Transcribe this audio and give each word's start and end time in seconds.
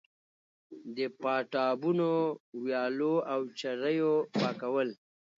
د 0.95 0.99
پاتابونو، 1.21 2.11
ويالو 2.63 3.13
او 3.33 3.39
چريو 3.59 4.13
پاکول 4.37 4.89